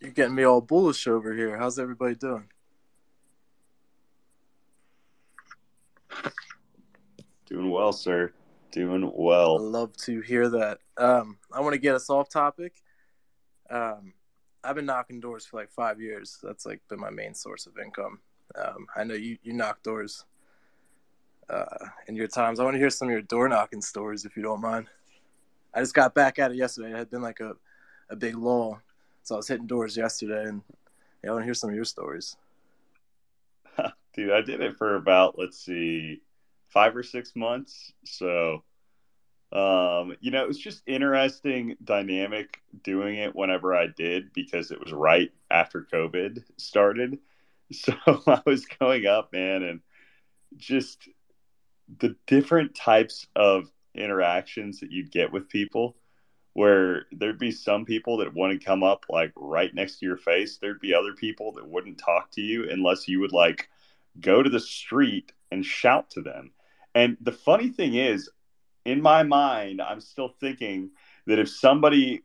[0.00, 1.56] You're getting me all bullish over here.
[1.58, 2.48] How's everybody doing?
[7.46, 8.32] Doing well, sir.
[8.72, 9.58] Doing well.
[9.58, 10.78] I love to hear that.
[11.00, 12.74] Um, I want to get us off topic.
[13.70, 14.12] Um,
[14.62, 16.38] I've been knocking doors for like five years.
[16.42, 18.20] That's like been my main source of income.
[18.54, 20.24] Um, I know you you knock doors
[21.48, 22.60] uh, in your times.
[22.60, 24.88] I want to hear some of your door knocking stories if you don't mind.
[25.72, 26.92] I just got back at it yesterday.
[26.92, 27.54] It had been like a,
[28.10, 28.80] a big lull.
[29.22, 30.62] So I was hitting doors yesterday and
[31.24, 32.36] I want to hear some of your stories.
[34.14, 36.20] Dude, I did it for about, let's see,
[36.68, 37.92] five or six months.
[38.04, 38.64] So,
[39.52, 44.82] um, you know, it was just interesting dynamic doing it whenever I did because it
[44.82, 47.18] was right after COVID started.
[47.72, 49.80] So I was going up, man, and
[50.56, 51.08] just
[51.98, 55.96] the different types of interactions that you'd get with people
[56.52, 60.16] where there'd be some people that want to come up like right next to your
[60.16, 63.68] face there'd be other people that wouldn't talk to you unless you would like
[64.20, 66.50] go to the street and shout to them
[66.94, 68.28] and the funny thing is
[68.90, 70.90] in my mind i'm still thinking
[71.26, 72.22] that if somebody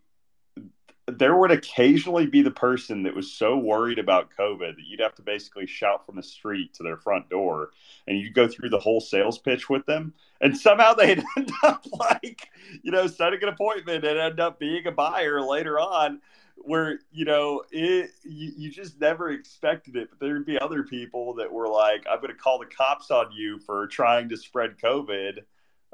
[1.07, 5.13] there would occasionally be the person that was so worried about COVID that you'd have
[5.15, 7.69] to basically shout from the street to their front door
[8.07, 10.13] and you'd go through the whole sales pitch with them.
[10.41, 12.49] And somehow they'd end up like,
[12.81, 16.21] you know, setting an appointment and end up being a buyer later on
[16.57, 20.09] where, you know, it, you, you just never expected it.
[20.09, 23.31] But there'd be other people that were like, I'm going to call the cops on
[23.31, 25.41] you for trying to spread COVID.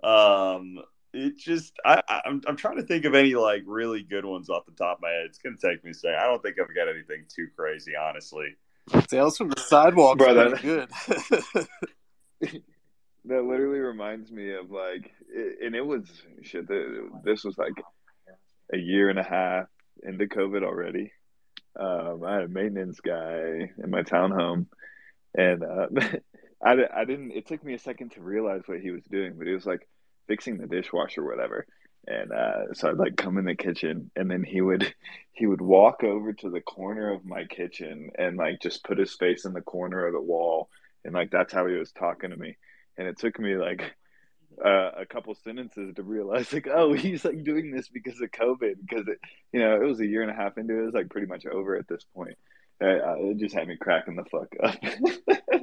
[0.03, 0.79] Um,
[1.13, 4.65] it just I, I'm I'm trying to think of any like really good ones off
[4.65, 5.25] the top of my head.
[5.25, 6.15] It's gonna take me a second.
[6.19, 8.55] I don't think I've got anything too crazy, honestly.
[9.07, 10.87] Tales from the sidewalk, Bro, pretty that-
[11.51, 11.67] good.
[13.25, 16.05] That literally reminds me of like, it, and it was
[16.41, 16.67] shit.
[16.67, 16.87] th-
[17.23, 17.73] This was like
[18.73, 19.67] a year and a half
[20.01, 21.11] into COVID already.
[21.79, 24.65] Um, I had a maintenance guy in my townhome,
[25.35, 25.85] and uh,
[26.63, 27.31] I, I didn't.
[27.31, 29.87] It took me a second to realize what he was doing, but he was like
[30.27, 31.65] fixing the dishwasher or whatever.
[32.07, 34.93] And uh, so I'd like come in the kitchen, and then he would
[35.33, 39.15] he would walk over to the corner of my kitchen and like just put his
[39.15, 40.69] face in the corner of the wall,
[41.03, 42.57] and like that's how he was talking to me.
[42.97, 43.95] And it took me like
[44.63, 48.75] uh, a couple sentences to realize like oh he's like doing this because of covid
[48.81, 49.19] because it
[49.51, 51.27] you know it was a year and a half into it it was like pretty
[51.27, 52.37] much over at this point
[52.81, 54.75] uh, it just had me cracking the fuck up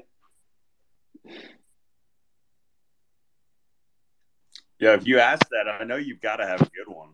[4.78, 7.10] Yeah, if you ask that, I know you've got to have a good one.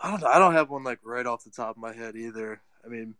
[0.00, 0.26] I don't know.
[0.26, 2.60] I don't have one like right off the top of my head either.
[2.84, 3.14] I mean,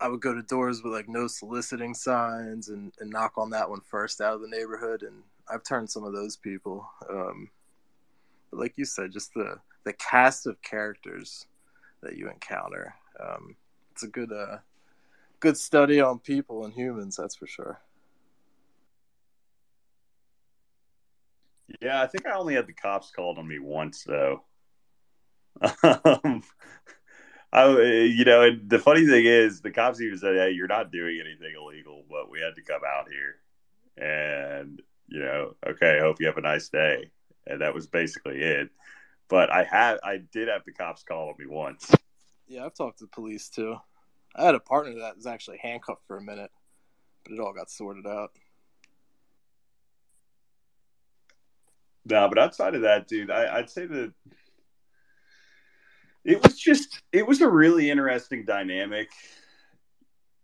[0.00, 3.68] I would go to doors with like no soliciting signs and, and knock on that
[3.68, 6.88] one first out of the neighborhood, and I've turned some of those people.
[7.08, 7.50] Um,
[8.50, 11.46] but like you said, just the the cast of characters
[12.02, 12.94] that you encounter.
[13.20, 13.54] Um,
[13.92, 14.58] it's a good uh,
[15.44, 17.82] good study on people and humans, that's for sure.
[21.82, 24.42] Yeah, I think I only had the cops called on me once though.
[25.82, 26.42] Um,
[27.52, 30.90] I, you know, and the funny thing is, the cops even said, "Hey, you're not
[30.90, 33.36] doing anything illegal, but we had to come out here."
[33.96, 37.10] And you know, okay, hope you have a nice day.
[37.46, 38.70] And that was basically it.
[39.28, 41.94] But I had, I did have the cops call on me once.
[42.48, 43.76] Yeah, I've talked to the police too.
[44.34, 46.50] I had a partner that was actually handcuffed for a minute,
[47.24, 48.32] but it all got sorted out.
[52.06, 54.12] No, but outside of that, dude, I, I'd say that
[56.24, 59.10] it was just it was a really interesting dynamic.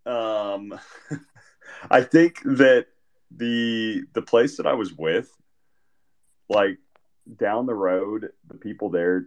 [0.07, 0.79] Um,
[1.91, 2.87] I think that
[3.31, 5.31] the the place that I was with,
[6.49, 6.79] like
[7.39, 9.27] down the road, the people there,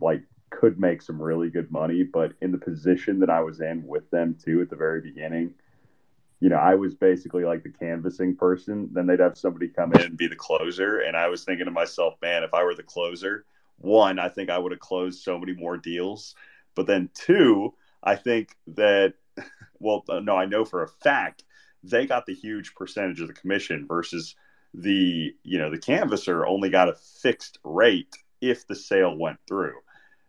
[0.00, 0.22] like
[0.60, 4.10] could make some really good money, but in the position that I was in with
[4.10, 5.54] them too at the very beginning,
[6.40, 8.88] you know, I was basically like the canvassing person.
[8.92, 11.00] Then they'd have somebody come in and be the closer.
[11.00, 13.46] And I was thinking to myself, man, if I were the closer,
[13.78, 16.34] one, I think I would have closed so many more deals.
[16.74, 19.14] But then two, I think that,
[19.78, 21.44] well, uh, no, I know for a fact
[21.82, 24.34] they got the huge percentage of the commission versus
[24.72, 29.74] the, you know, the canvasser only got a fixed rate if the sale went through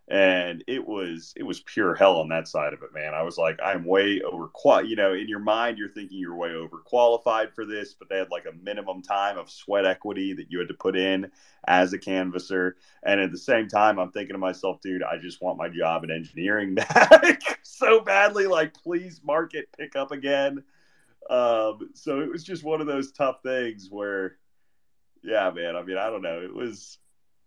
[0.08, 3.12] and it was it was pure hell on that side of it man.
[3.12, 4.48] I was like i'm way over
[4.84, 8.30] you know in your mind you're thinking you're way overqualified for this but they had
[8.30, 11.30] like a minimum time of sweat equity that you had to put in
[11.66, 12.76] as a canvasser.
[13.02, 16.04] And at the same time i'm thinking to myself dude i just want my job
[16.04, 18.46] in engineering back so badly.
[18.46, 20.64] Like please market pick up again.
[21.28, 24.36] Um, so it was just one of those tough things where
[25.22, 26.40] yeah man i mean i don't know.
[26.40, 26.98] It was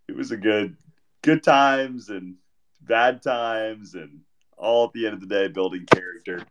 [0.07, 0.75] it was a good
[1.21, 2.35] good times and
[2.81, 4.21] bad times and
[4.57, 6.43] all at the end of the day building character.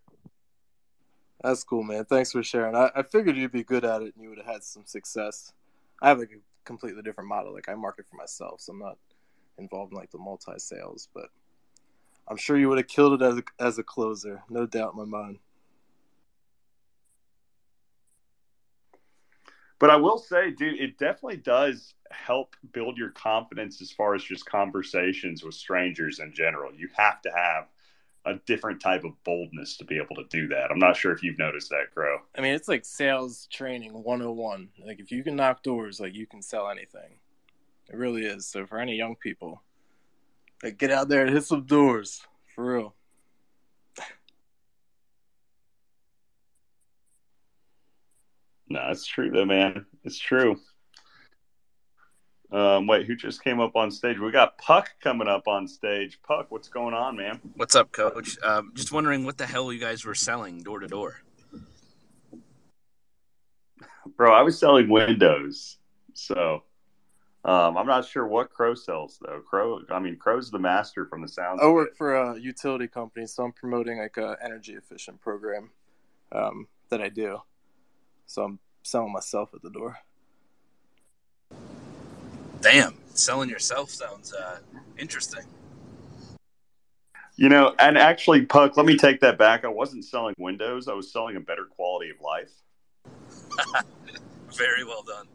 [1.43, 2.05] That's cool, man.
[2.05, 2.75] Thanks for sharing.
[2.75, 5.53] I, I figured you'd be good at it and you would have had some success.
[6.03, 7.53] I have like a completely different model.
[7.53, 8.99] Like I market for myself, so I'm not
[9.59, 11.27] involved in like the multi sales, but
[12.27, 14.43] I'm sure you would have killed it as a, as a closer.
[14.51, 15.39] No doubt in my mind.
[19.79, 24.25] But I will say, dude, it definitely does help build your confidence as far as
[24.25, 26.73] just conversations with strangers in general.
[26.75, 27.69] You have to have
[28.25, 30.71] a different type of boldness to be able to do that.
[30.71, 32.19] I'm not sure if you've noticed that, Crow.
[32.37, 34.69] I mean, it's like sales training 101.
[34.85, 37.21] Like, if you can knock doors, like, you can sell anything.
[37.89, 38.47] It really is.
[38.47, 39.63] So, for any young people,
[40.63, 42.27] like, get out there and hit some doors.
[42.55, 42.95] For real.
[48.71, 49.87] No, it's true though, man.
[50.05, 50.61] It's true.
[52.51, 54.19] Um, wait, who just came up on stage?
[54.19, 56.19] We got Puck coming up on stage.
[56.27, 57.41] Puck, what's going on, man?
[57.57, 58.39] What's up, Coach?
[58.43, 61.21] Um, just wondering what the hell you guys were selling door to door.
[64.17, 65.77] Bro, I was selling windows,
[66.15, 66.63] so
[67.45, 69.41] um, I'm not sure what Crow sells though.
[69.41, 71.61] Crow, I mean, Crow's the master from the sounds.
[71.63, 75.71] I work for a utility company, so I'm promoting like a energy efficient program
[76.33, 77.43] um, that I do.
[78.29, 79.99] So I'm selling myself at the door.
[82.61, 84.59] Damn, selling yourself sounds uh,
[84.99, 85.45] interesting.
[87.37, 89.65] You know, and actually, Puck, let me take that back.
[89.65, 90.89] I wasn't selling windows.
[90.89, 92.51] I was selling a better quality of life.
[94.57, 95.27] Very well done.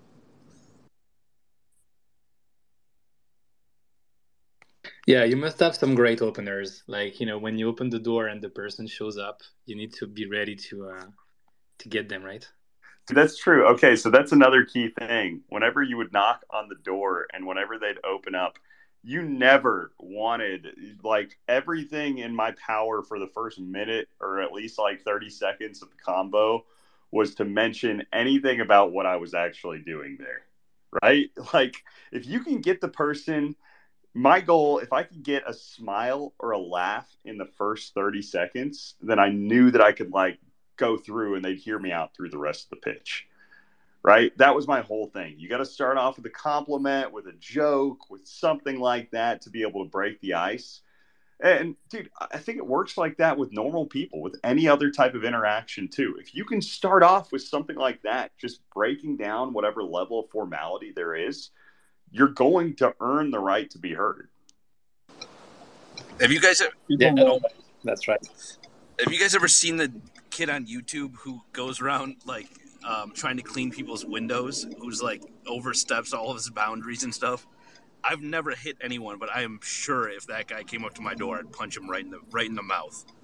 [5.07, 6.83] Yeah, you must have some great openers.
[6.87, 9.93] Like you know, when you open the door and the person shows up, you need
[9.93, 11.05] to be ready to uh,
[11.79, 12.47] to get them right.
[13.09, 13.67] That's true.
[13.67, 15.41] Okay, so that's another key thing.
[15.49, 18.57] Whenever you would knock on the door and whenever they'd open up,
[19.03, 20.67] you never wanted
[21.03, 25.81] like everything in my power for the first minute or at least like 30 seconds
[25.81, 26.63] of the combo
[27.11, 30.43] was to mention anything about what I was actually doing there.
[31.03, 31.29] Right?
[31.53, 31.75] Like
[32.13, 33.55] if you can get the person
[34.13, 38.21] my goal if I could get a smile or a laugh in the first 30
[38.21, 40.39] seconds, then I knew that I could like
[40.77, 43.27] go through and they'd hear me out through the rest of the pitch.
[44.03, 44.37] Right?
[44.37, 45.35] That was my whole thing.
[45.37, 49.41] You got to start off with a compliment, with a joke, with something like that
[49.43, 50.81] to be able to break the ice.
[51.39, 55.13] And dude, I think it works like that with normal people, with any other type
[55.13, 56.15] of interaction too.
[56.19, 60.29] If you can start off with something like that, just breaking down whatever level of
[60.29, 61.49] formality there is,
[62.11, 64.29] you're going to earn the right to be heard.
[66.21, 66.61] Have you guys?
[66.87, 67.13] Yeah,
[67.83, 68.19] that's right.
[69.03, 69.91] Have you guys ever seen the
[70.33, 72.47] kid on YouTube who goes around like
[72.87, 77.45] um, trying to clean people's windows, who's like oversteps all of his boundaries and stuff?
[78.03, 81.13] I've never hit anyone, but I am sure if that guy came up to my
[81.13, 83.05] door, I'd punch him right in the right in the mouth.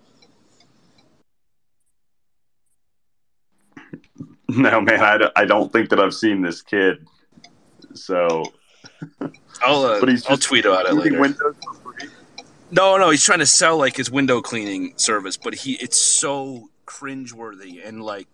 [4.51, 7.05] No, man, I, I don't think that I've seen this kid.
[7.93, 8.43] So,
[9.61, 11.21] I'll uh, but he's I'll tweet about it cleaning later.
[11.21, 12.09] windows for free.
[12.71, 16.68] No, no, he's trying to sell like his window cleaning service, but he it's so
[16.89, 18.27] cringeworthy and like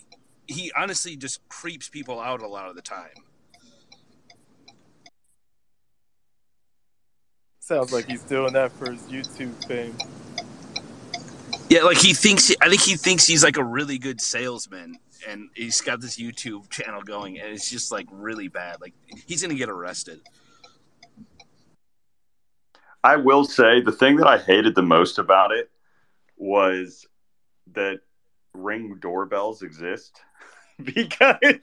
[0.47, 3.10] he honestly just creeps people out a lot of the time.
[7.60, 9.97] Sounds like he's doing that for his YouTube fame.
[11.70, 14.97] Yeah, like he thinks I think he thinks he's like a really good salesman
[15.28, 18.80] and he's got this YouTube channel going and it's just like really bad.
[18.80, 18.93] Like
[19.26, 20.22] he's going to get arrested.
[23.03, 25.70] I will say the thing that I hated the most about it
[26.38, 27.06] was
[27.74, 27.99] that
[28.56, 30.22] ring doorbells exist
[30.84, 31.60] because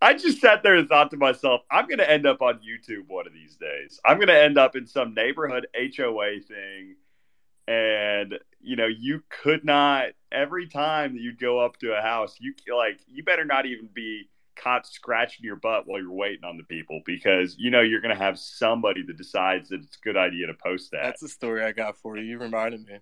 [0.00, 3.08] I just sat there and thought to myself, I'm going to end up on YouTube
[3.08, 4.00] one of these days.
[4.04, 6.96] I'm going to end up in some neighborhood HOA thing.
[7.66, 12.36] And, you know, you could not, every time that you go up to a house,
[12.38, 16.56] you like, you better not even be caught scratching your butt while you're waiting on
[16.56, 20.04] the people because, you know, you're going to have somebody that decides that it's a
[20.04, 21.02] good idea to post that.
[21.02, 22.24] That's a story I got for you.
[22.24, 22.98] You reminded me.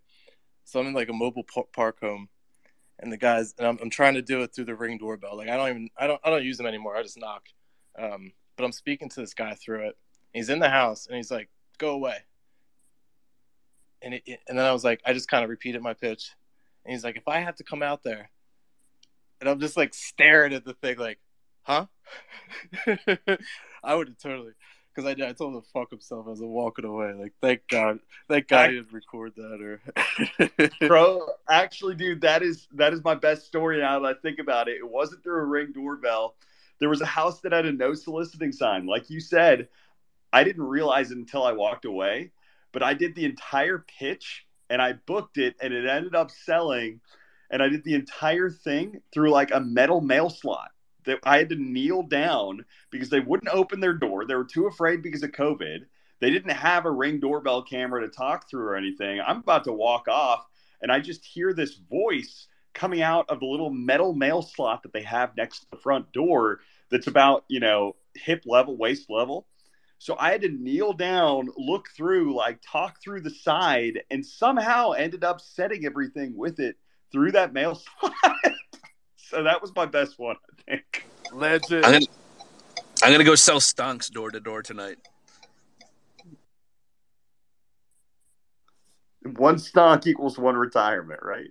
[0.65, 2.29] So I'm in like a mobile park home,
[3.03, 5.37] and the guys, and I'm, I'm trying to do it through the ring doorbell.
[5.37, 6.97] Like I don't even, I don't, I don't use them anymore.
[6.97, 7.43] I just knock.
[7.99, 9.99] Um, but I'm speaking to this guy through it.
[10.33, 12.19] He's in the house, and he's like, "Go away."
[14.01, 16.31] And it, and then I was like, I just kind of repeated my pitch,
[16.85, 18.31] and he's like, "If I have to come out there,"
[19.41, 21.19] and I'm just like staring at the thing, like,
[21.63, 21.87] "Huh?"
[23.85, 24.53] I would have totally.
[24.95, 27.13] Because I, I told him to fuck himself as I'm walking away.
[27.15, 29.81] Like, thank God, thank God he didn't record that.
[30.81, 34.39] Or, Bro, actually, dude, that is that is my best story now that I think
[34.39, 34.77] about it.
[34.77, 36.35] It wasn't through a ring doorbell.
[36.79, 38.87] There was a house that had a no soliciting sign.
[38.87, 39.69] Like you said,
[40.33, 42.33] I didn't realize it until I walked away,
[42.73, 47.01] but I did the entire pitch and I booked it and it ended up selling.
[47.51, 50.71] And I did the entire thing through like a metal mail slot
[51.05, 54.25] that I had to kneel down because they wouldn't open their door.
[54.25, 55.87] They were too afraid because of COVID.
[56.21, 59.21] They didn't have a ring doorbell camera to talk through or anything.
[59.21, 60.47] I'm about to walk off
[60.81, 64.93] and I just hear this voice coming out of the little metal mail slot that
[64.93, 69.47] they have next to the front door that's about, you know, hip level, waist level.
[69.99, 74.93] So I had to kneel down, look through, like talk through the side, and somehow
[74.93, 76.77] ended up setting everything with it
[77.13, 78.35] through that mail slot.
[79.33, 81.07] So that was my best one, I think.
[81.33, 81.87] legend.
[81.87, 82.05] I'm gonna,
[83.03, 84.99] I'm gonna go sell stonks door to door tonight.
[89.23, 91.49] One stonk equals one retirement, right?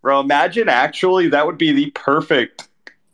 [0.00, 2.68] Bro, imagine actually that would be the perfect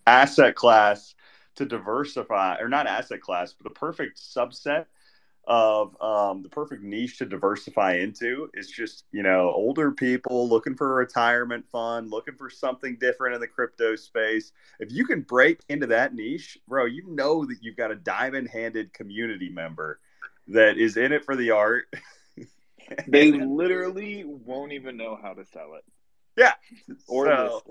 [0.07, 1.14] asset class
[1.55, 4.85] to diversify, or not asset class, but the perfect subset
[5.45, 10.74] of um, the perfect niche to diversify into is just you know older people looking
[10.74, 14.53] for a retirement fund, looking for something different in the crypto space.
[14.78, 18.93] If you can break into that niche, bro, you know that you've got a diamond-handed
[18.93, 20.01] community member
[20.49, 21.84] that is in it for the art.
[23.09, 25.84] They literally won't even know how to sell it
[26.36, 26.53] yeah,
[27.09, 27.62] or So,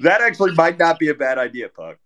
[0.00, 1.98] that actually might not be a bad idea, Puck.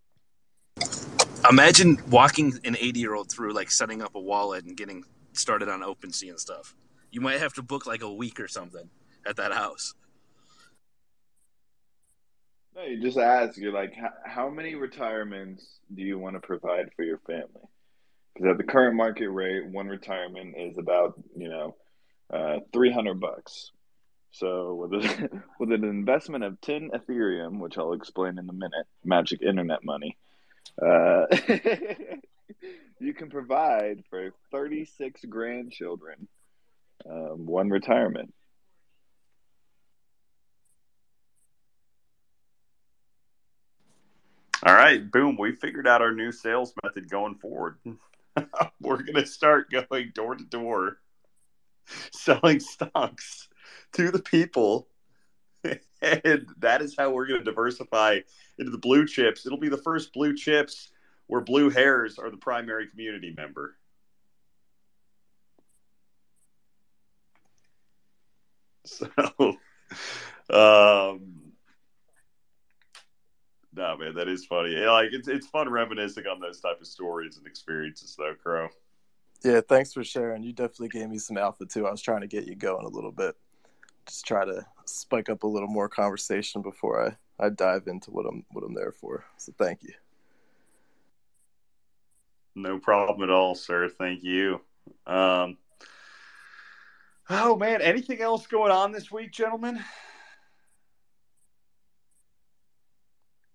[1.49, 5.69] Imagine walking an 80 year old through like setting up a wallet and getting started
[5.69, 6.75] on OpenSea and stuff.
[7.11, 8.91] You might have to book like a week or something
[9.27, 9.95] at that house.
[12.77, 13.57] No, you just ask.
[13.57, 17.69] You're like, how many retirements do you want to provide for your family?
[18.35, 21.77] Because at the current market rate, one retirement is about you know
[22.33, 23.73] uh, three hundred bucks.
[24.31, 28.87] So with a, with an investment of ten Ethereum, which I'll explain in a minute,
[29.05, 30.17] magic internet money,
[30.81, 31.27] uh,
[33.01, 36.29] you can provide for thirty six grandchildren
[37.09, 38.33] um, one retirement.
[44.63, 45.37] All right, boom.
[45.39, 47.79] We figured out our new sales method going forward.
[48.81, 50.99] We're going to start going door to door
[52.13, 53.49] selling stocks
[53.93, 54.89] to the people.
[56.03, 58.21] And that is how we're going to diversify
[58.61, 59.47] into the blue chips.
[59.47, 60.91] It'll be the first blue chips
[61.27, 63.77] where blue hairs are the primary community member.
[68.83, 69.07] So,
[70.49, 71.41] um,
[73.73, 74.75] no, man, that is funny.
[74.75, 78.69] Like it's it's fun reminiscing on those type of stories and experiences, though, Crow.
[79.45, 80.43] Yeah, thanks for sharing.
[80.43, 81.87] You definitely gave me some alpha too.
[81.87, 83.37] I was trying to get you going a little bit,
[84.07, 88.27] just try to spike up a little more conversation before I I dive into what
[88.27, 89.25] I'm what I'm there for.
[89.39, 89.95] So thank you.
[92.55, 93.89] No problem at all, sir.
[93.89, 94.61] Thank you.
[95.07, 95.57] Um,
[97.31, 99.83] oh man, anything else going on this week, gentlemen?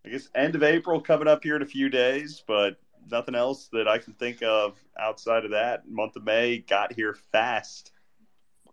[0.05, 2.77] I guess end of April coming up here in a few days, but
[3.09, 5.87] nothing else that I can think of outside of that.
[5.87, 7.91] Month of May got here fast.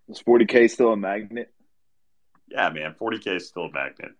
[0.09, 1.51] Is 40K still a magnet?
[2.49, 4.11] Yeah, man, 40K is still a magnet.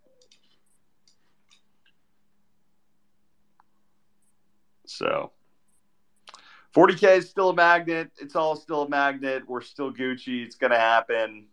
[4.98, 5.32] So
[6.76, 8.12] 40K is still a magnet.
[8.20, 9.44] It's all still a magnet.
[9.48, 10.44] We're still Gucci.
[10.46, 11.48] It's going to happen.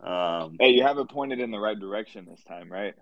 [0.00, 2.94] Um, Hey, you have it pointed in the right direction this time, right?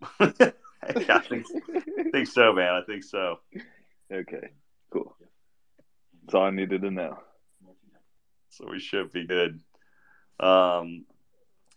[0.20, 0.50] yeah,
[0.82, 2.72] I think, I think so, man.
[2.72, 3.40] I think so.
[4.12, 4.50] Okay,
[4.92, 5.16] cool.
[6.22, 7.18] That's all I needed to know.
[8.50, 9.60] So we should be good.
[10.40, 11.04] Um,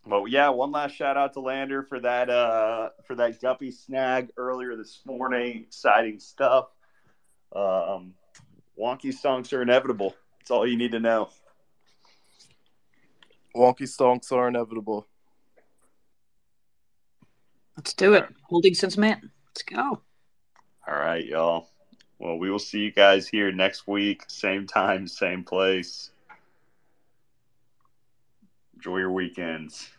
[0.05, 4.31] but yeah, one last shout out to Lander for that uh, for that guppy snag
[4.37, 5.63] earlier this morning.
[5.67, 6.69] Exciting stuff.
[7.55, 8.13] Um,
[8.79, 10.15] wonky stonks are inevitable.
[10.39, 11.29] That's all you need to know.
[13.55, 15.07] Wonky stonks are inevitable.
[17.77, 18.25] Let's do it.
[18.43, 19.31] Holding since man.
[19.47, 20.01] Let's go.
[20.87, 21.69] All right, y'all.
[22.19, 26.10] Well, we will see you guys here next week, same time, same place.
[28.81, 29.91] Enjoy your weekends.